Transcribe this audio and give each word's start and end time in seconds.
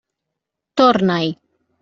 Torna-hi. 0.81 1.31